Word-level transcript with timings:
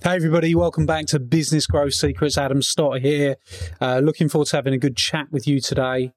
Hey, 0.00 0.14
everybody, 0.14 0.54
welcome 0.54 0.86
back 0.86 1.06
to 1.06 1.18
Business 1.18 1.66
Growth 1.66 1.94
Secrets. 1.94 2.38
Adam 2.38 2.62
Stott 2.62 3.00
here. 3.00 3.34
Uh, 3.80 3.98
looking 3.98 4.28
forward 4.28 4.46
to 4.46 4.56
having 4.56 4.72
a 4.72 4.78
good 4.78 4.96
chat 4.96 5.26
with 5.32 5.48
you 5.48 5.60
today. 5.60 6.12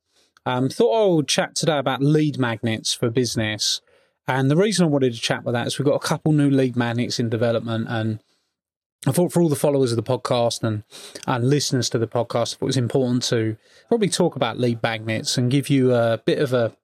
Um, 0.45 0.69
thought 0.69 0.93
I 0.93 1.15
would 1.15 1.27
chat 1.27 1.55
today 1.55 1.79
about 1.79 1.99
lead 1.99 2.37
magnets 2.37 2.93
for 2.93 3.09
business. 3.09 3.81
And 4.27 4.51
the 4.51 4.55
reason 4.55 4.85
I 4.85 4.87
wanted 4.87 5.15
to 5.15 5.19
chat 5.19 5.43
with 5.43 5.53
that 5.53 5.65
is 5.65 5.79
we've 5.79 5.87
got 5.87 5.95
a 5.95 6.07
couple 6.07 6.31
new 6.31 6.51
lead 6.51 6.75
magnets 6.75 7.19
in 7.19 7.27
development. 7.27 7.87
And 7.89 8.19
I 9.07 9.13
thought 9.13 9.33
for 9.33 9.41
all 9.41 9.49
the 9.49 9.55
followers 9.55 9.91
of 9.91 9.95
the 9.95 10.03
podcast 10.03 10.61
and, 10.61 10.83
and 11.25 11.49
listeners 11.49 11.89
to 11.89 11.97
the 11.97 12.07
podcast, 12.07 12.53
it 12.53 12.61
was 12.61 12.77
important 12.77 13.23
to 13.23 13.57
probably 13.87 14.09
talk 14.09 14.35
about 14.35 14.59
lead 14.59 14.83
magnets 14.83 15.39
and 15.39 15.49
give 15.49 15.71
you 15.71 15.95
a 15.95 16.19
bit 16.23 16.37
of 16.37 16.53
a 16.53 16.77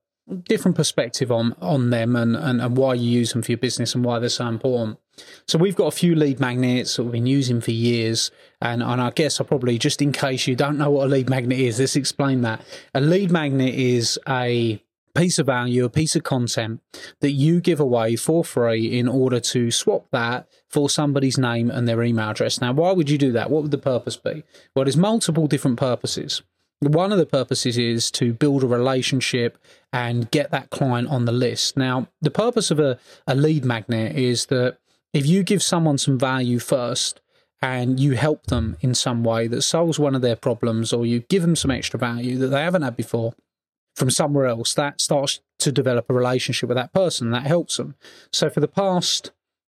different 0.45 0.75
perspective 0.75 1.31
on 1.31 1.55
on 1.61 1.91
them 1.91 2.15
and, 2.15 2.35
and, 2.35 2.59
and 2.59 2.75
why 2.75 2.95
you 2.95 3.07
use 3.07 3.33
them 3.33 3.43
for 3.43 3.51
your 3.51 3.59
business 3.59 3.93
and 3.93 4.03
why 4.03 4.17
they're 4.17 4.29
so 4.29 4.47
important. 4.47 4.97
So 5.47 5.57
we've 5.57 5.75
got 5.75 5.87
a 5.87 5.91
few 5.91 6.15
lead 6.15 6.39
magnets 6.39 6.95
that 6.95 7.03
we've 7.03 7.11
been 7.11 7.25
using 7.25 7.61
for 7.61 7.71
years, 7.71 8.31
and, 8.61 8.83
and 8.83 9.01
I 9.01 9.11
guess 9.11 9.39
I 9.39 9.43
probably 9.43 9.77
just 9.77 10.01
in 10.01 10.11
case 10.11 10.47
you 10.47 10.55
don't 10.55 10.77
know 10.77 10.91
what 10.91 11.05
a 11.05 11.09
lead 11.09 11.29
magnet 11.29 11.59
is, 11.59 11.79
let's 11.79 11.95
explain 11.95 12.41
that. 12.41 12.61
A 12.93 13.01
lead 13.01 13.31
magnet 13.31 13.73
is 13.73 14.19
a 14.27 14.81
piece 15.15 15.39
of 15.39 15.47
value, 15.47 15.83
a 15.83 15.89
piece 15.89 16.15
of 16.15 16.23
content 16.23 16.79
that 17.21 17.31
you 17.31 17.59
give 17.59 17.79
away 17.79 18.15
for 18.15 18.43
free 18.43 18.99
in 18.99 19.07
order 19.07 19.39
to 19.39 19.71
swap 19.71 20.05
that 20.11 20.47
for 20.69 20.89
somebody's 20.89 21.37
name 21.39 21.71
and 21.71 21.87
their 21.87 22.03
email 22.03 22.29
address. 22.29 22.61
Now, 22.61 22.73
why 22.73 22.91
would 22.91 23.09
you 23.09 23.17
do 23.17 23.31
that? 23.31 23.49
What 23.49 23.63
would 23.63 23.71
the 23.71 23.79
purpose 23.79 24.15
be? 24.15 24.43
Well, 24.75 24.85
there's 24.85 24.97
multiple 24.97 25.47
different 25.47 25.79
purposes. 25.79 26.43
One 26.81 27.11
of 27.11 27.17
the 27.17 27.25
purposes 27.25 27.79
is 27.79 28.11
to 28.11 28.33
build 28.33 28.63
a 28.63 28.67
relationship 28.67 29.57
and 29.91 30.29
get 30.29 30.51
that 30.51 30.69
client 30.69 31.07
on 31.07 31.25
the 31.25 31.31
list. 31.31 31.75
Now, 31.75 32.07
the 32.21 32.29
purpose 32.29 32.69
of 32.69 32.79
a, 32.79 32.99
a 33.25 33.33
lead 33.33 33.65
magnet 33.65 34.15
is 34.15 34.45
that 34.47 34.77
if 35.13 35.25
you 35.25 35.43
give 35.43 35.63
someone 35.63 35.97
some 35.97 36.17
value 36.17 36.59
first 36.59 37.21
and 37.61 37.99
you 37.99 38.15
help 38.15 38.47
them 38.47 38.77
in 38.81 38.93
some 38.93 39.23
way 39.23 39.47
that 39.47 39.63
solves 39.63 39.97
one 39.97 40.15
of 40.15 40.21
their 40.21 40.35
problems, 40.35 40.93
or 40.93 41.05
you 41.05 41.21
give 41.21 41.41
them 41.41 41.55
some 41.55 41.71
extra 41.71 41.99
value 41.99 42.37
that 42.37 42.47
they 42.47 42.61
haven't 42.61 42.83
had 42.83 42.95
before 42.95 43.33
from 43.95 44.11
somewhere 44.11 44.45
else, 44.45 44.75
that 44.75 45.01
starts 45.01 45.39
to 45.57 45.71
develop 45.71 46.07
a 46.07 46.13
relationship 46.13 46.69
with 46.69 46.77
that 46.77 46.93
person. 46.93 47.31
That 47.31 47.47
helps 47.47 47.77
them. 47.77 47.95
So, 48.31 48.47
for 48.49 48.59
the 48.59 48.67
past 48.67 49.31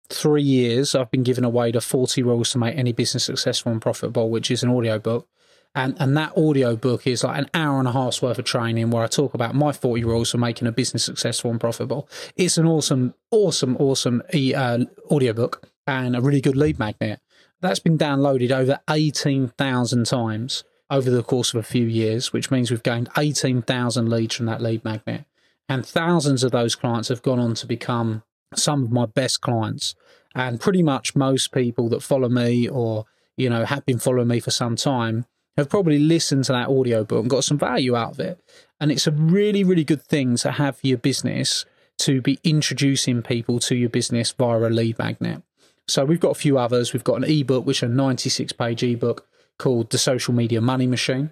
three 0.09 0.41
years, 0.41 0.95
I've 0.95 1.11
been 1.11 1.23
giving 1.23 1.43
away 1.43 1.71
the 1.71 1.81
40 1.81 2.23
rules 2.23 2.51
to 2.51 2.57
make 2.57 2.75
any 2.75 2.91
business 2.91 3.25
successful 3.25 3.71
and 3.71 3.81
profitable, 3.81 4.31
which 4.31 4.49
is 4.49 4.63
an 4.63 4.71
audio 4.71 4.97
book 4.97 5.27
and 5.75 5.95
and 5.99 6.15
that 6.17 6.35
audio 6.37 6.75
book 6.75 7.05
is 7.05 7.23
like 7.23 7.37
an 7.37 7.49
hour 7.53 7.79
and 7.79 7.87
a 7.87 7.91
half's 7.91 8.21
worth 8.21 8.39
of 8.39 8.45
training 8.45 8.89
where 8.89 9.03
I 9.03 9.07
talk 9.07 9.33
about 9.33 9.53
my 9.53 9.73
40 9.73 10.03
rules 10.05 10.31
for 10.31 10.37
making 10.37 10.67
a 10.67 10.71
business 10.71 11.03
successful 11.03 11.51
and 11.51 11.59
profitable. 11.59 12.09
It's 12.37 12.57
an 12.57 12.65
awesome, 12.65 13.13
awesome, 13.29 13.75
awesome 13.77 14.23
e- 14.33 14.53
uh, 14.53 14.85
audio 15.11 15.33
book 15.33 15.69
and 15.85 16.15
a 16.15 16.21
really 16.21 16.41
good 16.41 16.55
lead 16.55 16.79
magnet. 16.79 17.19
That's 17.61 17.79
been 17.79 17.97
downloaded 17.97 18.51
over 18.51 18.79
18,000 18.89 20.05
times 20.05 20.63
over 20.89 21.09
the 21.09 21.23
course 21.23 21.53
of 21.53 21.59
a 21.59 21.63
few 21.63 21.85
years, 21.85 22.31
which 22.31 22.51
means 22.51 22.71
we've 22.71 22.83
gained 22.83 23.09
18,000 23.17 24.09
leads 24.09 24.35
from 24.35 24.45
that 24.45 24.61
lead 24.61 24.83
magnet. 24.85 25.25
And 25.67 25.85
thousands 25.85 26.43
of 26.43 26.51
those 26.51 26.75
clients 26.75 27.09
have 27.09 27.23
gone 27.23 27.39
on 27.39 27.55
to 27.55 27.67
become 27.67 28.23
some 28.53 28.83
of 28.83 28.91
my 28.91 29.07
best 29.07 29.41
clients. 29.41 29.95
And 30.35 30.59
pretty 30.59 30.83
much 30.83 31.15
most 31.15 31.51
people 31.51 31.89
that 31.89 32.03
follow 32.03 32.29
me 32.29 32.69
or, 32.69 33.05
you 33.35 33.49
know, 33.49 33.65
have 33.65 33.85
been 33.85 33.99
following 33.99 34.27
me 34.27 34.39
for 34.39 34.51
some 34.51 34.75
time 34.75 35.25
have 35.57 35.69
probably 35.69 35.99
listened 35.99 36.45
to 36.45 36.51
that 36.51 36.67
audiobook 36.67 37.21
and 37.21 37.29
got 37.29 37.43
some 37.43 37.57
value 37.57 37.95
out 37.95 38.11
of 38.11 38.19
it. 38.19 38.39
And 38.79 38.91
it's 38.91 39.07
a 39.07 39.11
really, 39.11 39.63
really 39.63 39.83
good 39.83 40.01
thing 40.01 40.35
to 40.37 40.51
have 40.51 40.77
for 40.77 40.87
your 40.87 40.97
business 40.97 41.65
to 41.99 42.21
be 42.21 42.39
introducing 42.43 43.21
people 43.21 43.59
to 43.59 43.75
your 43.75 43.89
business 43.89 44.31
via 44.31 44.59
a 44.59 44.69
lead 44.69 44.99
magnet. 44.99 45.41
So 45.87 46.03
we've 46.03 46.19
got 46.19 46.31
a 46.31 46.39
few 46.39 46.57
others. 46.57 46.91
We've 46.91 47.03
got 47.03 47.17
an 47.17 47.23
ebook, 47.23 47.65
which 47.65 47.83
is 47.83 47.89
a 47.89 47.93
96 47.93 48.51
page 48.53 48.83
ebook 48.83 49.27
called 49.57 49.91
The 49.91 49.97
Social 49.97 50.33
Media 50.33 50.59
Money 50.59 50.87
Machine. 50.87 51.31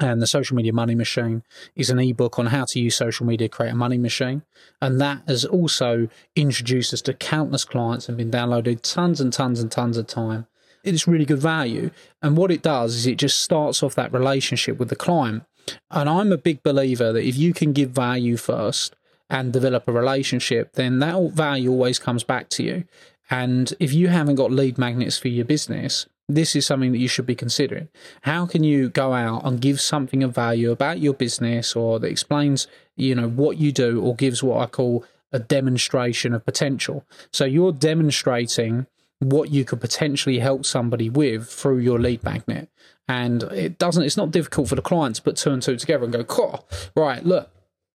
And 0.00 0.20
the 0.20 0.26
Social 0.26 0.56
Media 0.56 0.72
Money 0.72 0.94
Machine 0.94 1.42
is 1.76 1.90
an 1.90 1.98
ebook 1.98 2.38
on 2.38 2.46
how 2.46 2.64
to 2.64 2.80
use 2.80 2.96
social 2.96 3.26
media 3.26 3.48
to 3.48 3.54
create 3.54 3.72
a 3.72 3.76
money 3.76 3.98
machine. 3.98 4.42
And 4.80 5.00
that 5.00 5.22
has 5.28 5.44
also 5.44 6.08
introduced 6.34 6.94
us 6.94 7.02
to 7.02 7.14
countless 7.14 7.64
clients 7.64 8.08
and 8.08 8.16
been 8.16 8.30
downloaded 8.30 8.80
tons 8.80 9.20
and 9.20 9.32
tons 9.32 9.60
and 9.60 9.70
tons 9.70 9.98
of 9.98 10.06
time 10.06 10.46
it's 10.84 11.06
really 11.06 11.24
good 11.24 11.38
value. 11.38 11.90
And 12.20 12.36
what 12.36 12.50
it 12.50 12.62
does 12.62 12.94
is 12.94 13.06
it 13.06 13.18
just 13.18 13.40
starts 13.40 13.82
off 13.82 13.94
that 13.94 14.12
relationship 14.12 14.78
with 14.78 14.88
the 14.88 14.96
client. 14.96 15.44
And 15.90 16.08
I'm 16.08 16.32
a 16.32 16.38
big 16.38 16.62
believer 16.62 17.12
that 17.12 17.26
if 17.26 17.36
you 17.36 17.52
can 17.52 17.72
give 17.72 17.90
value 17.90 18.36
first 18.36 18.96
and 19.30 19.52
develop 19.52 19.86
a 19.88 19.92
relationship, 19.92 20.72
then 20.74 20.98
that 20.98 21.32
value 21.32 21.70
always 21.70 21.98
comes 21.98 22.24
back 22.24 22.48
to 22.50 22.62
you. 22.62 22.84
And 23.30 23.72
if 23.78 23.92
you 23.92 24.08
haven't 24.08 24.34
got 24.34 24.50
lead 24.50 24.76
magnets 24.76 25.18
for 25.18 25.28
your 25.28 25.44
business, 25.44 26.06
this 26.28 26.54
is 26.56 26.66
something 26.66 26.92
that 26.92 26.98
you 26.98 27.08
should 27.08 27.26
be 27.26 27.34
considering. 27.34 27.88
How 28.22 28.46
can 28.46 28.64
you 28.64 28.88
go 28.88 29.12
out 29.12 29.44
and 29.44 29.60
give 29.60 29.80
something 29.80 30.22
of 30.22 30.34
value 30.34 30.70
about 30.70 31.00
your 31.00 31.14
business 31.14 31.74
or 31.76 31.98
that 32.00 32.10
explains, 32.10 32.66
you 32.96 33.14
know, 33.14 33.28
what 33.28 33.58
you 33.58 33.72
do 33.72 34.00
or 34.02 34.14
gives 34.14 34.42
what 34.42 34.60
I 34.60 34.66
call 34.66 35.04
a 35.32 35.38
demonstration 35.38 36.34
of 36.34 36.44
potential. 36.44 37.04
So 37.32 37.44
you're 37.44 37.72
demonstrating 37.72 38.86
what 39.22 39.50
you 39.50 39.64
could 39.64 39.80
potentially 39.80 40.40
help 40.40 40.66
somebody 40.66 41.08
with 41.08 41.48
through 41.48 41.78
your 41.78 41.98
lead 41.98 42.24
magnet. 42.24 42.68
And 43.08 43.44
it 43.44 43.78
doesn't, 43.78 44.02
it's 44.02 44.16
not 44.16 44.30
difficult 44.30 44.68
for 44.68 44.74
the 44.74 44.82
client 44.82 45.16
to 45.16 45.22
put 45.22 45.36
two 45.36 45.50
and 45.50 45.62
two 45.62 45.76
together 45.76 46.04
and 46.04 46.12
go, 46.12 46.64
right, 46.96 47.24
look, 47.24 47.50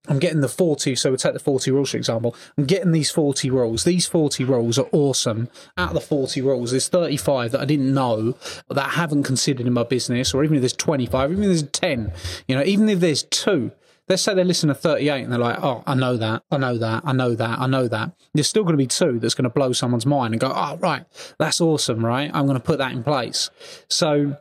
I'm 0.07 0.19
getting 0.19 0.43
the 0.43 0.49
40, 0.49 0.97
so 0.97 1.11
we'll 1.11 1.17
take 1.17 1.33
the 1.33 1.39
40 1.39 1.71
rules, 1.71 1.93
for 1.93 1.97
example. 1.97 2.37
I'm 2.59 2.67
getting 2.67 2.93
these 2.93 3.11
40 3.11 3.49
rules. 3.51 3.85
These 3.85 4.07
40 4.07 4.45
rules 4.45 4.79
are 4.79 4.89
awesome. 4.93 5.49
Out 5.79 5.89
of 5.89 5.95
the 5.95 6.01
40 6.01 6.43
rules, 6.43 6.73
there's 6.73 6.89
35 6.89 7.53
that 7.53 7.61
I 7.63 7.65
didn't 7.65 7.95
know, 7.95 8.37
that 8.69 8.87
I 8.87 8.91
haven't 8.91 9.23
considered 9.23 9.67
in 9.67 9.73
my 9.73 9.85
business, 9.85 10.35
or 10.35 10.45
even 10.45 10.57
if 10.57 10.61
there's 10.61 10.75
25, 10.75 11.33
even 11.33 11.45
if 11.45 11.49
there's 11.49 11.71
10, 11.71 12.13
you 12.47 12.55
know, 12.55 12.63
even 12.65 12.89
if 12.91 13.01
there's 13.01 13.23
two, 13.23 13.73
let's 14.09 14.23
say 14.23 14.35
they 14.35 14.45
listen 14.45 14.69
to 14.69 14.75
38 14.75 15.23
and 15.23 15.33
they're 15.33 15.39
like, 15.39 15.63
oh, 15.63 15.83
I 15.87 15.95
know 15.95 16.17
that, 16.17 16.43
I 16.51 16.59
know 16.59 16.77
that, 16.79 17.03
I 17.05 17.13
know 17.13 17.35
that, 17.35 17.59
I 17.59 17.67
know 17.67 17.89
that. 17.89 18.13
There's 18.35 18.49
still 18.49 18.63
going 18.63 18.75
to 18.75 18.79
be 18.79 18.87
two 18.87 19.19
that's 19.19 19.35
going 19.35 19.45
to 19.45 19.51
blow 19.51 19.73
someone's 19.73 20.07
mind 20.07 20.35
and 20.35 20.41
go, 20.41 20.53
oh, 20.55 20.77
right, 20.79 21.05
that's 21.39 21.61
awesome, 21.61 22.05
right? 22.05 22.31
I'm 22.35 22.47
going 22.47 22.59
to 22.59 22.65
put 22.65 22.79
that 22.79 22.93
in 22.93 23.03
place. 23.03 23.51
So 23.89 24.37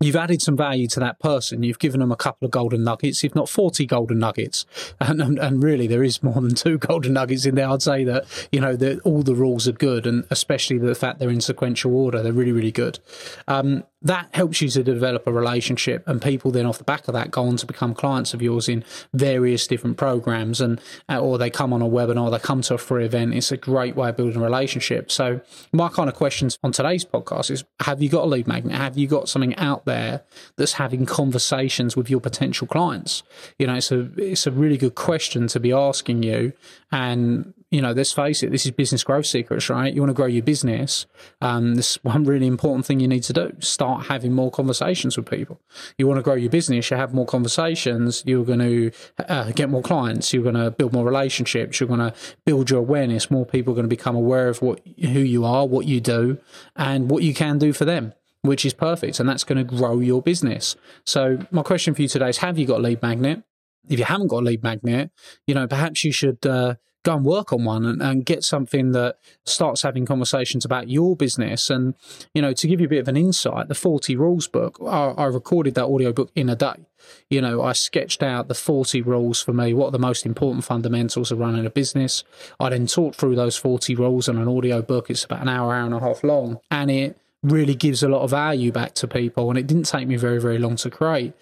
you've 0.00 0.16
added 0.16 0.40
some 0.40 0.56
value 0.56 0.86
to 0.88 1.00
that 1.00 1.18
person. 1.18 1.62
You've 1.62 1.78
given 1.78 2.00
them 2.00 2.12
a 2.12 2.16
couple 2.16 2.46
of 2.46 2.52
golden 2.52 2.84
nuggets, 2.84 3.24
if 3.24 3.34
not 3.34 3.48
40 3.48 3.86
golden 3.86 4.18
nuggets. 4.18 4.66
And, 5.00 5.22
and, 5.22 5.38
and, 5.38 5.62
really, 5.62 5.86
there 5.86 6.02
is 6.02 6.22
more 6.22 6.40
than 6.40 6.54
two 6.54 6.76
golden 6.90 7.14
nuggets 7.14 7.46
in 7.46 7.54
there. 7.54 7.68
I'd 7.68 7.82
say 7.82 8.04
that, 8.04 8.26
you 8.52 8.60
know, 8.60 8.76
that 8.76 9.00
all 9.00 9.22
the 9.22 9.34
rules 9.34 9.66
are 9.68 9.72
good, 9.72 10.06
and 10.06 10.24
especially 10.28 10.76
the 10.76 10.94
fact 10.94 11.18
they're 11.18 11.30
in 11.30 11.40
sequential 11.40 11.94
order, 11.94 12.22
they're 12.22 12.32
really, 12.32 12.52
really 12.52 12.72
good. 12.72 12.98
Um, 13.46 13.84
that 14.02 14.28
helps 14.32 14.60
you 14.62 14.68
to 14.68 14.82
develop 14.84 15.26
a 15.26 15.32
relationship 15.32 16.04
and 16.06 16.22
people 16.22 16.50
then 16.52 16.66
off 16.66 16.78
the 16.78 16.84
back 16.84 17.08
of 17.08 17.14
that 17.14 17.30
go 17.30 17.42
on 17.42 17.56
to 17.56 17.66
become 17.66 17.94
clients 17.94 18.32
of 18.32 18.40
yours 18.40 18.68
in 18.68 18.84
various 19.12 19.66
different 19.66 19.96
programs 19.96 20.60
and 20.60 20.80
uh, 21.08 21.18
or 21.18 21.36
they 21.36 21.50
come 21.50 21.72
on 21.72 21.82
a 21.82 21.88
webinar 21.88 22.30
they 22.30 22.38
come 22.38 22.62
to 22.62 22.74
a 22.74 22.78
free 22.78 23.04
event. 23.04 23.34
It's 23.34 23.50
a 23.50 23.56
great 23.56 23.96
way 23.96 24.10
of 24.10 24.16
building 24.16 24.40
a 24.40 24.44
relationship. 24.44 25.10
So 25.10 25.40
my 25.72 25.88
kind 25.88 26.08
of 26.08 26.14
questions 26.14 26.58
on 26.62 26.70
today's 26.72 27.04
podcast 27.04 27.50
is 27.50 27.64
have 27.80 28.00
you 28.00 28.08
got 28.08 28.24
a 28.24 28.28
lead 28.28 28.46
magnet? 28.46 28.74
Have 28.74 28.96
you 28.96 29.08
got 29.08 29.28
something 29.28 29.56
out 29.56 29.84
there 29.84 30.22
that's 30.56 30.74
having 30.74 31.04
conversations 31.04 31.96
with 31.96 32.08
your 32.08 32.20
potential 32.20 32.68
clients? 32.68 33.24
You 33.58 33.66
know 33.66 33.74
it's 33.74 33.90
a 33.90 34.10
it's 34.16 34.46
a 34.46 34.52
really 34.52 34.76
good 34.76 34.94
question 34.94 35.48
to 35.48 35.58
be 35.58 35.72
asking 35.72 36.22
you 36.22 36.52
and 36.92 37.52
you 37.70 37.82
know, 37.82 37.92
let's 37.92 38.12
face 38.12 38.42
it, 38.42 38.50
this 38.50 38.64
is 38.64 38.72
business 38.72 39.04
growth 39.04 39.26
secrets, 39.26 39.68
right? 39.68 39.92
You 39.92 40.00
want 40.00 40.10
to 40.10 40.14
grow 40.14 40.26
your 40.26 40.42
business. 40.42 41.06
Um, 41.42 41.74
this 41.74 41.92
is 41.92 42.04
one 42.04 42.24
really 42.24 42.46
important 42.46 42.86
thing 42.86 42.98
you 42.98 43.08
need 43.08 43.24
to 43.24 43.32
do. 43.32 43.52
Start 43.60 44.06
having 44.06 44.32
more 44.32 44.50
conversations 44.50 45.16
with 45.16 45.28
people. 45.28 45.60
You 45.98 46.06
want 46.06 46.18
to 46.18 46.22
grow 46.22 46.34
your 46.34 46.50
business, 46.50 46.90
you 46.90 46.96
have 46.96 47.12
more 47.12 47.26
conversations, 47.26 48.22
you're 48.24 48.44
going 48.44 48.60
to 48.60 48.90
uh, 49.28 49.50
get 49.52 49.68
more 49.68 49.82
clients, 49.82 50.32
you're 50.32 50.42
going 50.42 50.54
to 50.54 50.70
build 50.70 50.94
more 50.94 51.04
relationships, 51.04 51.78
you're 51.78 51.88
going 51.88 52.00
to 52.00 52.14
build 52.46 52.70
your 52.70 52.80
awareness. 52.80 53.30
More 53.30 53.44
people 53.44 53.72
are 53.74 53.76
going 53.76 53.84
to 53.84 53.88
become 53.88 54.16
aware 54.16 54.48
of 54.48 54.62
what 54.62 54.80
who 54.86 55.20
you 55.20 55.44
are, 55.44 55.66
what 55.66 55.86
you 55.86 56.00
do, 56.00 56.38
and 56.74 57.10
what 57.10 57.22
you 57.22 57.34
can 57.34 57.58
do 57.58 57.72
for 57.72 57.84
them 57.84 58.14
which 58.42 58.64
is 58.64 58.72
perfect. 58.72 59.18
And 59.18 59.28
that's 59.28 59.42
going 59.42 59.58
to 59.58 59.64
grow 59.64 59.98
your 59.98 60.22
business. 60.22 60.76
So, 61.04 61.40
my 61.50 61.62
question 61.62 61.92
for 61.92 62.02
you 62.02 62.08
today 62.08 62.28
is 62.28 62.38
Have 62.38 62.56
you 62.56 62.66
got 62.66 62.78
a 62.78 62.82
lead 62.82 63.02
magnet? 63.02 63.42
If 63.88 63.98
you 63.98 64.04
haven't 64.04 64.28
got 64.28 64.42
a 64.42 64.46
lead 64.46 64.62
magnet, 64.62 65.10
you 65.46 65.54
know, 65.54 65.66
perhaps 65.66 66.04
you 66.04 66.12
should 66.12 66.46
uh, 66.46 66.74
go 67.08 67.16
and 67.16 67.24
work 67.24 67.52
on 67.54 67.64
one 67.64 67.86
and, 67.86 68.02
and 68.02 68.26
get 68.26 68.44
something 68.44 68.92
that 68.92 69.16
starts 69.46 69.80
having 69.80 70.04
conversations 70.04 70.64
about 70.64 70.88
your 70.88 71.16
business. 71.16 71.70
And, 71.70 71.94
you 72.34 72.42
know, 72.42 72.52
to 72.52 72.68
give 72.68 72.80
you 72.80 72.86
a 72.86 72.90
bit 72.90 73.00
of 73.00 73.08
an 73.08 73.16
insight, 73.16 73.68
the 73.68 73.74
40 73.74 74.14
rules 74.16 74.46
book, 74.46 74.78
I, 74.84 75.14
I 75.16 75.24
recorded 75.24 75.74
that 75.76 75.86
audiobook 75.86 76.30
in 76.34 76.50
a 76.50 76.56
day. 76.56 76.86
You 77.30 77.40
know, 77.40 77.62
I 77.62 77.72
sketched 77.72 78.22
out 78.22 78.48
the 78.48 78.54
40 78.54 79.00
rules 79.02 79.40
for 79.40 79.54
me, 79.54 79.72
what 79.72 79.86
are 79.86 79.92
the 79.92 79.98
most 79.98 80.26
important 80.26 80.64
fundamentals 80.64 81.32
of 81.32 81.38
running 81.38 81.64
a 81.64 81.70
business. 81.70 82.24
I 82.60 82.68
then 82.68 82.86
talked 82.86 83.16
through 83.16 83.36
those 83.36 83.56
40 83.56 83.94
rules 83.94 84.28
in 84.28 84.36
an 84.36 84.46
audiobook. 84.46 85.08
It's 85.08 85.24
about 85.24 85.40
an 85.40 85.48
hour, 85.48 85.74
hour 85.74 85.86
and 85.86 85.94
a 85.94 86.00
half 86.00 86.22
long. 86.22 86.58
And 86.70 86.90
it 86.90 87.18
really 87.42 87.74
gives 87.74 88.02
a 88.02 88.08
lot 88.08 88.20
of 88.20 88.30
value 88.30 88.70
back 88.70 88.92
to 88.94 89.08
people. 89.08 89.48
And 89.48 89.58
it 89.58 89.66
didn't 89.66 89.84
take 89.84 90.06
me 90.06 90.16
very, 90.16 90.40
very 90.40 90.58
long 90.58 90.76
to 90.76 90.90
create. 90.90 91.32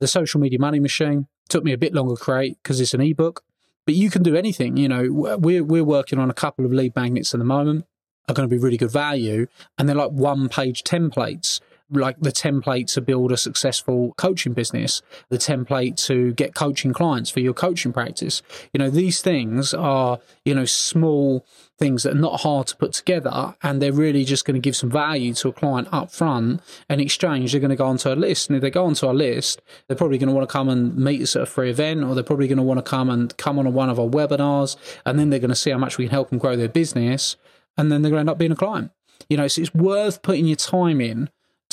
The 0.00 0.08
social 0.08 0.38
media 0.38 0.58
money 0.58 0.80
machine 0.80 1.28
took 1.48 1.64
me 1.64 1.72
a 1.72 1.78
bit 1.78 1.94
longer 1.94 2.14
to 2.14 2.20
create 2.20 2.58
because 2.62 2.78
it's 2.78 2.92
an 2.92 3.00
ebook 3.00 3.42
but 3.86 3.94
you 3.94 4.10
can 4.10 4.22
do 4.22 4.34
anything. 4.36 4.76
You 4.76 4.88
know, 4.88 5.08
we're 5.10 5.64
we're 5.64 5.84
working 5.84 6.18
on 6.18 6.30
a 6.30 6.34
couple 6.34 6.64
of 6.64 6.72
lead 6.72 6.94
magnets 6.96 7.34
at 7.34 7.38
the 7.38 7.44
moment. 7.44 7.84
are 8.28 8.34
going 8.34 8.48
to 8.48 8.54
be 8.54 8.60
really 8.60 8.76
good 8.76 8.90
value. 8.90 9.46
And 9.78 9.88
they're 9.88 9.96
like 9.96 10.12
one 10.12 10.48
page 10.48 10.82
templates 10.82 11.60
like 11.90 12.18
the 12.20 12.32
template 12.32 12.92
to 12.94 13.00
build 13.00 13.30
a 13.30 13.36
successful 13.36 14.14
coaching 14.16 14.52
business, 14.52 15.02
the 15.28 15.38
template 15.38 15.96
to 16.06 16.32
get 16.34 16.54
coaching 16.54 16.92
clients 16.92 17.30
for 17.30 17.40
your 17.40 17.52
coaching 17.52 17.92
practice. 17.92 18.42
You 18.72 18.78
know, 18.78 18.90
these 18.90 19.20
things 19.20 19.74
are, 19.74 20.18
you 20.44 20.54
know, 20.54 20.64
small 20.64 21.46
things 21.78 22.04
that 22.04 22.12
are 22.12 22.20
not 22.20 22.40
hard 22.40 22.66
to 22.68 22.76
put 22.76 22.92
together 22.92 23.54
and 23.62 23.82
they're 23.82 23.92
really 23.92 24.24
just 24.24 24.44
going 24.44 24.54
to 24.54 24.60
give 24.60 24.76
some 24.76 24.90
value 24.90 25.34
to 25.34 25.48
a 25.48 25.52
client 25.52 25.88
up 25.92 26.10
front. 26.10 26.62
In 26.88 27.00
exchange, 27.00 27.52
they're 27.52 27.60
going 27.60 27.70
to 27.70 27.76
go 27.76 27.86
onto 27.86 28.12
a 28.12 28.14
list. 28.14 28.48
And 28.48 28.56
if 28.56 28.62
they 28.62 28.70
go 28.70 28.86
onto 28.86 29.06
our 29.06 29.14
list, 29.14 29.60
they're 29.86 29.96
probably 29.96 30.18
going 30.18 30.28
to 30.28 30.34
want 30.34 30.48
to 30.48 30.52
come 30.52 30.68
and 30.68 30.96
meet 30.96 31.20
us 31.20 31.36
at 31.36 31.42
a 31.42 31.46
free 31.46 31.70
event 31.70 32.04
or 32.04 32.14
they're 32.14 32.24
probably 32.24 32.48
going 32.48 32.58
to 32.58 32.62
want 32.62 32.78
to 32.78 32.88
come 32.88 33.10
and 33.10 33.36
come 33.36 33.58
on 33.58 33.72
one 33.72 33.90
of 33.90 33.98
our 33.98 34.06
webinars. 34.06 34.76
And 35.04 35.18
then 35.18 35.30
they're 35.30 35.40
going 35.40 35.50
to 35.50 35.56
see 35.56 35.70
how 35.70 35.78
much 35.78 35.98
we 35.98 36.06
can 36.06 36.12
help 36.12 36.30
them 36.30 36.38
grow 36.38 36.56
their 36.56 36.68
business. 36.68 37.36
And 37.76 37.90
then 37.90 38.02
they're 38.02 38.10
going 38.10 38.18
to 38.18 38.30
end 38.30 38.30
up 38.30 38.38
being 38.38 38.52
a 38.52 38.56
client. 38.56 38.92
You 39.28 39.36
know, 39.36 39.48
so 39.48 39.62
it's 39.62 39.74
worth 39.74 40.22
putting 40.22 40.46
your 40.46 40.56
time 40.56 41.00
in 41.00 41.30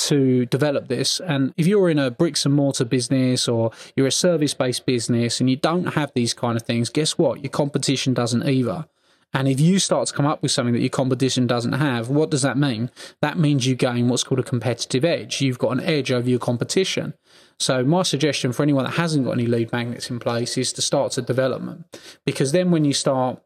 to 0.08 0.46
develop 0.48 0.88
this. 0.88 1.20
And 1.20 1.54
if 1.58 1.68
you're 1.68 1.90
in 1.90 2.00
a 2.00 2.12
bricks 2.12 2.46
and 2.46 2.54
mortar 2.54 2.86
business 2.86 3.48
or 3.48 3.72
you're 3.96 4.08
a 4.08 4.12
service 4.12 4.54
based 4.54 4.86
business 4.86 5.40
and 5.40 5.50
you 5.50 5.56
don't 5.56 5.94
have 5.94 6.12
these 6.14 6.34
kind 6.34 6.58
of 6.58 6.64
things, 6.64 6.90
guess 6.90 7.18
what? 7.18 7.44
Your 7.44 7.50
competition 7.50 8.14
doesn't 8.14 8.48
either. 8.48 8.86
And 9.34 9.48
if 9.48 9.62
you 9.62 9.80
start 9.80 10.08
to 10.08 10.14
come 10.14 10.26
up 10.26 10.42
with 10.42 10.52
something 10.52 10.74
that 10.74 10.82
your 10.82 10.90
competition 10.90 11.48
doesn't 11.48 11.74
have, 11.74 12.10
what 12.10 12.30
does 12.30 12.42
that 12.42 12.58
mean? 12.58 12.92
That 13.22 13.38
means 13.38 13.66
you 13.66 13.76
gain 13.76 14.10
what's 14.10 14.24
called 14.24 14.40
a 14.40 14.44
competitive 14.44 15.06
edge. 15.06 15.42
You've 15.42 15.60
got 15.60 15.72
an 15.72 15.80
edge 15.80 16.12
over 16.12 16.30
your 16.30 16.40
competition. 16.40 17.14
So, 17.58 17.84
my 17.84 18.04
suggestion 18.04 18.52
for 18.52 18.64
anyone 18.64 18.84
that 18.86 18.96
hasn't 18.96 19.26
got 19.26 19.34
any 19.34 19.46
lead 19.46 19.72
magnets 19.72 20.10
in 20.10 20.20
place 20.20 20.58
is 20.58 20.74
to 20.74 20.82
start 20.82 21.14
to 21.14 21.22
develop 21.22 21.64
them. 21.64 21.86
Because 22.26 22.52
then 22.52 22.72
when 22.72 22.84
you 22.84 22.94
start 22.94 23.42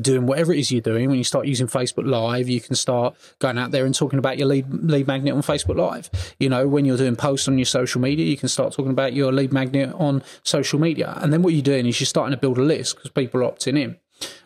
doing 0.00 0.26
whatever 0.26 0.52
it 0.52 0.58
is 0.58 0.70
you're 0.70 0.80
doing, 0.80 1.08
when 1.08 1.18
you 1.18 1.24
start 1.24 1.46
using 1.46 1.66
Facebook 1.66 2.06
Live, 2.06 2.48
you 2.48 2.60
can 2.60 2.74
start 2.74 3.16
going 3.38 3.58
out 3.58 3.70
there 3.70 3.86
and 3.86 3.94
talking 3.94 4.18
about 4.18 4.38
your 4.38 4.48
lead 4.48 4.66
lead 4.70 5.06
magnet 5.06 5.34
on 5.34 5.42
Facebook 5.42 5.76
Live. 5.76 6.10
You 6.38 6.48
know, 6.48 6.68
when 6.68 6.84
you're 6.84 6.96
doing 6.96 7.16
posts 7.16 7.48
on 7.48 7.58
your 7.58 7.66
social 7.66 8.00
media, 8.00 8.26
you 8.26 8.36
can 8.36 8.48
start 8.48 8.72
talking 8.72 8.92
about 8.92 9.12
your 9.12 9.32
lead 9.32 9.52
magnet 9.52 9.94
on 9.94 10.22
social 10.42 10.78
media. 10.78 11.18
And 11.20 11.32
then 11.32 11.42
what 11.42 11.54
you're 11.54 11.62
doing 11.62 11.86
is 11.86 12.00
you're 12.00 12.06
starting 12.06 12.32
to 12.32 12.40
build 12.40 12.58
a 12.58 12.62
list 12.62 12.96
because 12.96 13.10
people 13.10 13.42
are 13.42 13.50
opting 13.50 13.78
in. 13.78 13.96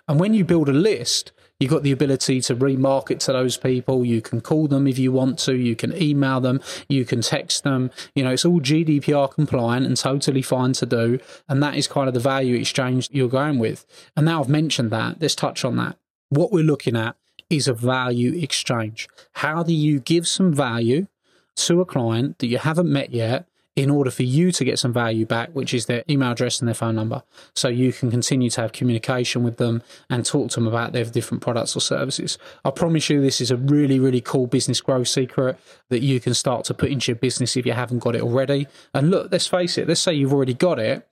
And 0.09 0.19
when 0.19 0.35
you 0.35 0.45
build 0.45 0.69
a 0.69 0.73
list, 0.73 1.33
You've 1.61 1.71
got 1.71 1.83
the 1.83 1.93
ability 1.93 2.41
to 2.41 2.57
remarket 2.57 3.19
to 3.21 3.33
those 3.33 3.59
people. 3.59 4.05
You 4.05 4.23
can 4.23 4.41
call 4.41 4.67
them 4.67 4.87
if 4.87 4.99
you 4.99 5.13
want 5.13 5.39
to. 5.41 5.55
You 5.55 5.77
can 5.77 5.95
email 6.01 6.41
them. 6.41 6.63
You 6.89 7.05
can 7.05 7.21
text 7.21 7.65
them. 7.65 7.91
You 8.15 8.25
know, 8.25 8.31
it's 8.31 8.47
all 8.47 8.61
GDPR 8.61 9.31
compliant 9.31 9.85
and 9.85 9.95
totally 9.95 10.41
fine 10.41 10.73
to 10.73 10.87
do. 10.87 11.21
And 11.49 11.63
that 11.63 11.77
is 11.77 11.87
kind 11.87 12.09
of 12.09 12.15
the 12.15 12.21
value 12.21 12.57
exchange 12.57 13.11
you're 13.13 13.29
going 13.29 13.59
with. 13.59 13.85
And 14.17 14.25
now 14.25 14.41
I've 14.41 14.49
mentioned 14.49 14.91
that, 14.91 15.21
let's 15.21 15.35
touch 15.35 15.63
on 15.63 15.77
that. 15.77 15.99
What 16.31 16.51
we're 16.51 16.65
looking 16.65 16.97
at 16.97 17.17
is 17.51 17.69
a 17.69 17.75
value 17.75 18.33
exchange. 18.43 19.07
How 19.33 19.63
do 19.63 19.75
you 19.75 20.01
give 20.01 20.27
some 20.27 20.55
value 20.55 21.09
to 21.57 21.81
a 21.83 21.85
client 21.85 22.39
that 22.39 22.47
you 22.47 22.57
haven't 22.57 22.91
met 22.91 23.11
yet 23.11 23.47
in 23.81 23.89
order 23.91 24.11
for 24.11 24.25
you 24.25 24.53
to 24.53 24.63
get 24.63 24.79
some 24.79 24.93
value 24.93 25.25
back, 25.25 25.49
which 25.51 25.73
is 25.73 25.87
their 25.87 26.05
email 26.09 26.33
address 26.33 26.61
and 26.61 26.69
their 26.69 26.75
phone 26.75 26.95
number. 26.95 27.23
So 27.55 27.69
you 27.69 27.93
can 27.93 28.11
continue 28.11 28.51
to 28.51 28.61
have 28.61 28.73
communication 28.73 29.43
with 29.43 29.57
them 29.57 29.83
and 30.11 30.25
talk 30.27 30.51
to 30.51 30.57
them 30.57 30.69
about 30.69 30.93
their 30.93 31.05
different 31.05 31.43
products 31.43 31.75
or 31.75 31.81
services. 31.81 32.37
I 32.65 32.73
promise 32.73 33.09
you, 33.09 33.23
this 33.23 33.41
is 33.41 33.51
a 33.51 33.57
really, 33.57 33.99
really 33.99 34.21
cool 34.21 34.47
business 34.47 34.83
growth 34.83 35.09
secret 35.09 35.59
that 35.89 36.03
you 36.03 36.21
can 36.21 36.35
start 36.35 36.67
to 36.67 36.75
put 36.75 36.91
into 36.91 37.13
your 37.13 37.17
business 37.17 37.57
if 37.57 37.65
you 37.65 37.73
haven't 37.73 38.01
got 38.01 38.15
it 38.15 38.21
already. 38.21 38.67
And 38.93 39.11
look, 39.11 39.33
let's 39.33 39.47
face 39.47 39.79
it, 39.79 39.89
let's 39.89 40.01
say 40.01 40.13
you've 40.13 40.33
already 40.33 40.55
got 40.55 40.79
it 40.79 41.07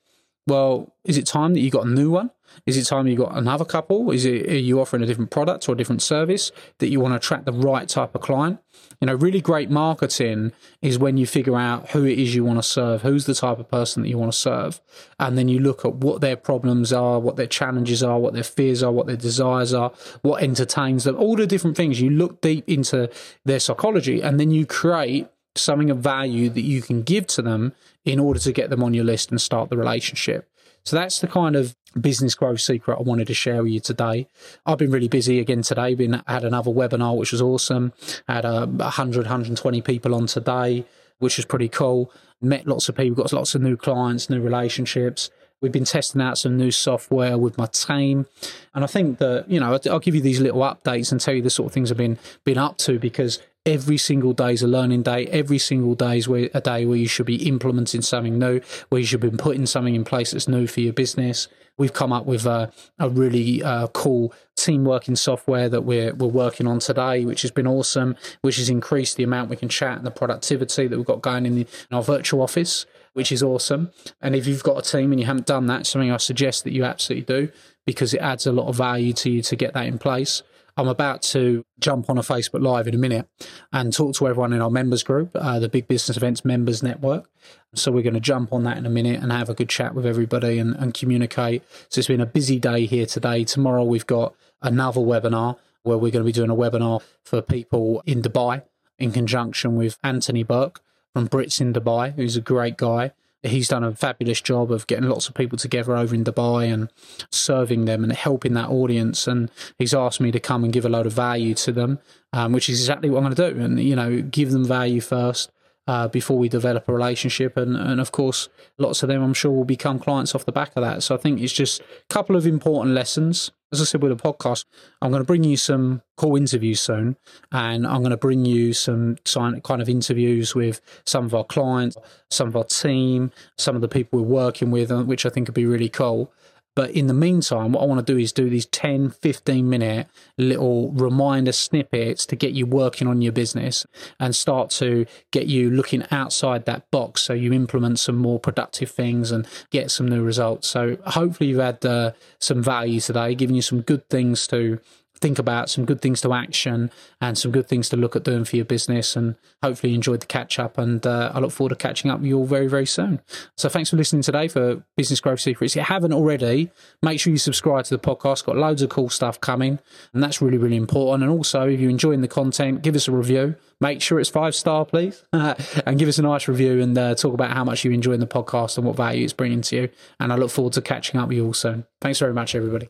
well, 0.49 0.95
is 1.05 1.19
it 1.19 1.27
time 1.27 1.53
that 1.53 1.61
you 1.61 1.71
got 1.71 1.87
a 1.87 1.91
new 1.91 2.11
one? 2.11 2.31
Is 2.67 2.77
it 2.77 2.85
time 2.85 3.07
you 3.07 3.17
got 3.17 3.37
another 3.37 3.65
couple? 3.65 4.11
Is 4.11 4.25
it 4.25 4.49
are 4.49 4.57
you 4.57 4.81
offering 4.81 5.03
a 5.03 5.07
different 5.07 5.31
product 5.31 5.69
or 5.69 5.73
a 5.73 5.77
different 5.77 6.03
service 6.03 6.53
that 6.79 6.89
you 6.89 7.01
want 7.01 7.13
to 7.13 7.17
attract 7.17 7.47
the 7.47 7.53
right 7.53 7.89
type 7.89 8.15
of 8.15 8.21
client? 8.21 8.61
You 9.01 9.07
know, 9.07 9.15
really 9.15 9.41
great 9.41 9.71
marketing 9.71 10.53
is 10.83 10.99
when 10.99 11.17
you 11.17 11.27
figure 11.27 11.57
out 11.57 11.91
who 11.91 12.05
it 12.05 12.19
is 12.19 12.35
you 12.35 12.45
want 12.45 12.59
to 12.59 12.63
serve, 12.63 13.03
who's 13.03 13.27
the 13.27 13.35
type 13.35 13.59
of 13.59 13.69
person 13.69 14.03
that 14.03 14.09
you 14.09 14.19
want 14.19 14.33
to 14.33 14.39
serve, 14.39 14.81
and 15.19 15.39
then 15.39 15.49
you 15.49 15.59
look 15.59 15.85
at 15.85 15.95
what 15.95 16.21
their 16.21 16.37
problems 16.37 16.93
are, 16.93 17.19
what 17.21 17.37
their 17.37 17.47
challenges 17.47 18.03
are, 18.03 18.19
what 18.19 18.35
their 18.35 18.43
fears 18.43 18.83
are, 18.83 18.93
what 18.93 19.07
their 19.07 19.17
desires 19.17 19.73
are, 19.73 19.93
what 20.23 20.43
entertains 20.43 21.05
them, 21.05 21.17
all 21.17 21.37
the 21.37 21.47
different 21.47 21.77
things. 21.77 22.01
You 22.01 22.11
look 22.11 22.41
deep 22.41 22.65
into 22.69 23.11
their 23.45 23.61
psychology, 23.61 24.21
and 24.21 24.39
then 24.39 24.51
you 24.51 24.67
create 24.67 25.29
something 25.57 25.91
of 25.91 25.99
value 25.99 26.49
that 26.51 26.63
you 26.63 26.83
can 26.83 27.03
give 27.03 27.27
to 27.27 27.43
them 27.43 27.75
in 28.05 28.19
order 28.19 28.41
to 28.41 28.53
get 28.53 28.71
them 28.71 28.83
on 28.83 28.95
your 28.95 29.05
list 29.05 29.31
and 29.31 29.41
start 29.41 29.71
the 29.71 29.77
relationship. 29.77 30.49
So 30.85 30.97
that's 30.97 31.21
the 31.21 31.27
kind 31.27 31.57
of 31.57 31.77
business 31.99 32.35
growth 32.35 32.61
secret 32.61 32.99
I 32.99 33.03
wanted 33.03 33.27
to 33.29 33.35
share 33.35 33.63
with 33.63 33.73
you 33.73 33.81
today. 33.81 34.27
I've 34.67 34.79
been 34.79 34.91
really 34.91 35.09
busy 35.09 35.41
again 35.41 35.63
today. 35.63 35.95
Been 35.95 36.23
had 36.27 36.45
another 36.45 36.71
webinar 36.71 37.17
which 37.17 37.33
was 37.33 37.43
awesome. 37.43 37.93
Had 38.29 38.45
uh, 38.45 38.67
a 38.67 38.67
100, 38.67 39.23
120 39.27 39.83
people 39.83 40.15
on 40.15 40.27
today, 40.27 40.85
which 41.19 41.37
was 41.37 41.47
pretty 41.47 41.69
cool. 41.69 42.13
Met 42.41 42.67
lots 42.67 42.89
of 42.89 42.97
people, 42.97 43.23
got 43.23 43.33
lots 43.33 43.55
of 43.55 43.63
new 43.63 43.77
clients, 43.77 44.31
new 44.31 44.41
relationships. 44.41 45.31
We've 45.61 45.73
been 45.73 45.85
testing 45.85 46.21
out 46.21 46.39
some 46.39 46.57
new 46.57 46.71
software 46.71 47.37
with 47.37 47.59
my 47.59 47.67
team, 47.67 48.27
and 48.75 48.85
I 48.85 48.87
think 48.87 49.19
that 49.19 49.51
you 49.51 49.59
know 49.59 49.77
I'll 49.91 49.99
give 49.99 50.15
you 50.15 50.21
these 50.21 50.39
little 50.39 50.61
updates 50.61 51.11
and 51.11 51.21
tell 51.21 51.35
you 51.35 51.43
the 51.43 51.51
sort 51.51 51.67
of 51.67 51.73
things 51.73 51.91
I've 51.91 51.97
been 51.97 52.17
been 52.45 52.59
up 52.59 52.79
to 52.79 53.01
because 53.01 53.41
every 53.69 53.99
single 53.99 54.33
day 54.33 54.55
is 54.55 54.63
a 54.63 54.67
learning 54.67 55.03
day. 55.03 55.27
Every 55.27 55.59
single 55.59 55.95
day 55.95 56.19
is 56.19 56.27
where, 56.27 56.49
a 56.55 56.61
day 56.61 56.87
where 56.87 56.97
you 56.97 57.07
should 57.07 57.27
be 57.27 57.47
implementing 57.47 58.03
something 58.03 58.39
new, 58.39 58.61
where 58.89 59.01
you 59.01 59.07
should 59.07 59.21
be 59.21 59.31
putting 59.31 59.67
something 59.67 59.95
in 59.95 60.05
place 60.05 60.31
that's 60.31 60.49
new 60.49 60.67
for 60.67 60.81
your 60.81 60.95
business. 60.95 61.49
We've 61.77 61.93
come 61.93 62.13
up 62.13 62.27
with 62.27 62.47
a, 62.47 62.73
a 62.99 63.09
really 63.09 63.63
uh, 63.63 63.87
cool 63.89 64.33
team 64.57 64.85
working 64.85 65.15
software 65.15 65.69
that 65.69 65.83
we're 65.83 66.13
we're 66.15 66.27
working 66.27 66.67
on 66.67 66.81
today, 66.81 67.25
which 67.25 67.43
has 67.43 67.53
been 67.53 67.69
awesome, 67.69 68.17
which 68.41 68.57
has 68.57 68.69
increased 68.69 69.17
the 69.17 69.23
amount 69.23 69.51
we 69.51 69.57
can 69.57 69.69
chat 69.69 69.99
and 69.99 70.07
the 70.07 70.11
productivity 70.11 70.89
that 70.89 70.97
we've 70.97 71.07
got 71.07 71.23
going 71.23 71.47
in, 71.47 71.55
the, 71.55 71.67
in 71.91 71.97
our 71.97 72.03
virtual 72.03 72.43
office, 72.43 72.85
which 73.13 73.31
is 73.31 73.45
awesome. 73.45 73.93
And 74.21 74.35
if 74.35 74.47
you've 74.47 74.65
got 74.65 74.79
a 74.79 74.91
team 74.91 75.13
and 75.13 75.21
you 75.21 75.27
haven't 75.27 75.47
done 75.47 75.67
that, 75.67 75.87
something 75.87 76.11
I 76.11 76.17
suggest 76.17 76.65
that 76.65 76.73
you 76.73 76.85
absolutely 76.85 77.27
do 77.27 77.53
because 77.87 78.13
it 78.13 78.21
adds 78.21 78.47
a 78.47 78.53
lot 78.53 78.69
of 78.69 78.77
value 78.77 79.13
to 79.15 79.31
you 79.31 79.43
to 79.43 79.57
get 79.57 79.73
that 79.75 79.87
in 79.87 79.99
place. 79.99 80.43
I'm 80.79 80.87
about 80.87 81.23
to 81.23 81.67
jump 81.81 82.09
on 82.09 82.19
a 82.19 82.21
Facebook 82.21 82.63
Live 82.63 82.87
in 82.87 82.95
a 82.95 82.99
minute 82.99 83.29
and 83.73 83.93
talk 83.93 84.15
to 84.15 84.29
everyone 84.29 84.53
in 84.53 84.61
our 84.61 84.71
members 84.71 85.03
group, 85.03 85.33
uh, 85.35 85.59
the 85.59 85.69
Big 85.69 85.89
Business 85.89 86.17
Events 86.17 86.45
Members 86.45 86.85
Network. 86.85 87.29
So 87.75 87.91
we're 87.91 88.05
going 88.05 88.15
to 88.15 88.21
jump 88.21 88.53
on 88.53 88.63
that 88.63 88.79
in 88.79 88.87
a 88.87 88.91
minute 88.91 89.21
and 89.21 89.33
have 89.33 89.49
a 89.49 89.55
good 89.55 89.69
chat 89.69 89.97
with 89.97 90.07
everybody 90.07 90.61
and, 90.61 90.77
and 90.77 90.95
communicate. 90.95 91.65
So 91.89 91.99
it's 91.99 92.07
been 92.07 92.21
a 92.21 92.27
busy 92.27 92.61
day 92.61 92.87
here 92.87 93.07
today. 93.07 93.43
Tomorrow 93.43 93.83
we've 93.83 94.07
got 94.07 94.37
another 94.63 95.01
webinar 95.01 95.59
where 95.83 95.99
we're 95.99 96.13
going 96.13 96.25
to 96.25 96.29
be 96.29 96.31
doing 96.31 96.49
a 96.51 96.55
webinar 96.55 97.03
for 97.25 97.43
people 97.43 98.01
in 98.07 98.23
Dubai 98.23 98.63
in 99.01 99.11
conjunction 99.11 99.75
with 99.75 99.99
Anthony 100.05 100.45
Burke 100.45 100.81
from 101.13 101.29
Brits 101.29 101.61
in 101.61 101.73
Dubai, 101.73 102.15
who's 102.15 102.37
a 102.37 102.41
great 102.41 102.77
guy 102.77 103.11
he's 103.43 103.69
done 103.69 103.85
a 103.85 103.95
fabulous 103.95 104.41
job 104.41 104.73
of 104.73 104.87
getting 104.87 105.09
lots 105.09 105.29
of 105.29 105.35
people 105.35 105.59
together 105.59 105.97
over 105.97 106.15
in 106.15 106.25
Dubai 106.25 106.73
and 106.73 106.91
serving 107.31 107.85
them 107.85 108.03
and 108.03 108.13
helping 108.13 108.55
that 108.55 108.69
audience. 108.69 109.27
And 109.27 109.51
he's 109.79 109.95
asked 109.95 110.21
me 110.21 110.31
to 110.33 110.41
come 110.41 110.65
and 110.65 110.73
give 110.73 110.85
a 110.85 110.89
load 110.89 111.07
of 111.07 111.13
value 111.13 111.55
to 111.55 111.73
them, 111.73 111.99
um, 112.33 112.53
which 112.53 112.69
is 112.69 112.81
exactly 112.81 113.11
what 113.11 113.19
I'm 113.19 113.33
going 113.33 113.37
to 113.37 113.55
do. 113.55 113.61
And, 113.65 113.81
you 113.81 113.97
know, 113.97 114.23
give 114.23 114.51
them 114.51 114.65
value 114.65 115.01
first. 115.01 115.51
Uh, 115.87 116.07
before 116.07 116.37
we 116.37 116.51
develop 116.51 116.87
a 116.87 116.93
relationship, 116.93 117.57
and 117.57 117.75
and 117.75 117.99
of 117.99 118.13
course, 118.13 118.51
lots 118.77 119.03
of 119.03 119.09
them 119.09 119.23
I'm 119.23 119.33
sure 119.33 119.51
will 119.51 119.65
become 119.65 119.99
clients 119.99 120.35
off 120.35 120.45
the 120.45 120.53
back 120.53 120.73
of 120.77 120.83
that. 120.83 121.03
So 121.03 121.15
I 121.15 121.19
think 121.19 121.41
it's 121.41 121.51
just 121.51 121.81
a 121.81 121.85
couple 122.11 122.37
of 122.37 122.47
important 122.47 122.95
lessons 122.95 123.53
as 123.73 123.81
I 123.81 123.85
said 123.85 124.03
with 124.03 124.17
the 124.17 124.23
podcast, 124.23 124.65
I'm 125.03 125.11
going 125.11 125.23
to 125.23 125.27
bring 125.27 125.45
you 125.45 125.57
some 125.57 126.03
cool 126.17 126.37
interviews 126.37 126.81
soon, 126.81 127.17
and 127.53 127.87
I'm 127.87 128.01
going 128.01 128.11
to 128.11 128.17
bring 128.17 128.45
you 128.45 128.73
some 128.73 129.17
kind 129.25 129.83
of 129.83 129.89
interviews 129.89 130.55
with 130.55 130.81
some 131.05 131.27
of 131.27 131.35
our 131.35 131.45
clients, 131.45 131.97
some 132.31 132.49
of 132.49 132.57
our 132.57 132.65
team, 132.65 133.31
some 133.57 133.75
of 133.75 133.83
the 133.83 133.89
people 133.89 134.21
we're 134.21 134.29
working 134.29 134.71
with, 134.71 134.91
uh, 134.91 135.03
which 135.03 135.27
I 135.27 135.31
think 135.31 135.49
would 135.49 135.55
be 135.55 135.67
really 135.67 135.89
cool. 135.89 136.33
But 136.79 136.93
in 136.93 137.09
the 137.09 137.13
meantime, 137.13 137.73
what 137.73 137.83
I 137.83 137.87
want 137.87 138.07
to 138.07 138.13
do 138.13 138.17
is 138.17 138.33
do 138.33 138.49
these 138.49 138.67
10, 138.67 139.11
15 139.11 139.69
minute 139.69 140.07
little 140.37 140.93
reminder 140.93 141.51
snippets 141.51 142.25
to 142.27 142.37
get 142.37 142.53
you 142.53 142.67
working 142.67 143.09
on 143.09 143.21
your 143.21 143.33
business 143.33 143.85
and 144.21 144.33
start 144.33 144.71
to 144.71 145.05
get 145.33 145.49
you 145.49 145.71
looking 145.71 146.05
outside 146.13 146.67
that 146.67 146.89
box 146.93 147.23
so 147.23 147.33
you 147.33 147.53
implement 147.53 147.99
some 147.99 148.15
more 148.15 148.39
productive 148.39 148.93
things 148.93 149.33
and 149.33 149.49
get 149.71 149.91
some 149.91 150.07
new 150.07 150.23
results. 150.23 150.69
So 150.69 150.99
hopefully 151.05 151.51
you've 151.51 151.59
had 151.59 151.85
uh, 151.85 152.13
some 152.39 152.63
value 152.63 153.01
today, 153.01 153.35
giving 153.35 153.57
you 153.57 153.63
some 153.63 153.81
good 153.81 154.09
things 154.09 154.47
to 154.47 154.79
think 155.19 155.39
about 155.39 155.69
some 155.71 155.85
good 155.85 156.01
things 156.01 156.21
to 156.23 156.33
action 156.33 156.91
and 157.21 157.37
some 157.37 157.51
good 157.53 157.69
things 157.69 157.89
to 157.91 157.97
look 157.97 158.17
at 158.17 158.25
doing 158.25 158.45
for 158.45 158.57
your 158.57 158.65
business. 158.65 159.17
And 159.17 159.37
hopefully, 159.63 159.91
you 159.91 159.97
enjoyed 159.97 160.21
the 160.21 160.27
catch 160.27 160.59
up. 160.59 160.79
And 160.79 161.07
uh, 161.07 161.33
I 161.35 161.41
look 161.41 161.53
forward 161.53 161.71
to 161.71 161.77
catching 161.77 162.11
up 162.11 162.21
with 162.21 162.29
you 162.29 162.39
all 162.39 162.47
very, 162.47 162.67
very 162.67 162.87
soon. 162.87 163.21
So, 163.57 163.69
thanks 163.69 163.91
for 163.91 163.97
listening 163.97 164.23
today 164.23 164.49
for 164.49 164.83
Business 164.97 165.21
Growth 165.21 165.41
Secrets. 165.41 165.75
If 165.75 165.77
you 165.77 165.83
haven't 165.83 166.13
already, 166.13 166.71
make 167.03 167.21
sure 167.21 167.31
you 167.31 167.39
subscribe 167.39 167.85
to 167.87 167.97
the 167.97 168.01
podcast. 168.01 168.45
Got 168.45 168.57
loads 168.57 168.83
of 168.83 168.91
cool 168.91 169.11
stuff 169.11 169.41
coming, 169.41 169.79
and 170.13 170.23
that's 170.23 170.41
really, 170.41 170.59
really 170.59 170.77
important. 170.77 171.23
And 171.23 171.33
also, 171.33 171.69
if 171.69 171.81
you're 171.81 171.91
enjoying 171.91 172.21
the 172.21 172.29
content, 172.29 172.83
give 172.83 172.97
us 172.97 173.09
a 173.09 173.13
review. 173.13 173.57
Make 173.81 174.03
sure 174.03 174.19
it's 174.19 174.31
five 174.31 174.55
star, 174.55 174.85
please, 174.85 175.23
and 175.33 175.99
give 175.99 176.09
us 176.09 176.19
a 176.19 176.23
nice 176.23 176.49
review 176.49 176.81
and 176.81 176.97
uh, 176.99 177.15
talk 177.15 177.35
about 177.35 177.53
how 177.53 177.65
much 177.65 177.85
you're 177.85 177.95
enjoying 177.95 178.21
the 178.21 178.27
podcast 178.27 178.77
and 178.77 178.87
what 178.87 178.97
value 178.97 179.25
it's 179.25 179.33
bringing 179.33 179.63
to 179.63 179.77
you. 179.77 179.89
And 180.19 180.33
I 180.33 180.37
look 180.37 180.51
forward 180.51 180.73
to 180.75 180.83
catching 180.83 181.21
up 181.21 181.29
with 181.29 181.37
you 181.37 181.47
all 181.47 181.55
soon. 181.55 181.87
Thanks 182.01 182.19
very 182.19 182.35
much, 182.35 182.55
everybody. 182.55 182.89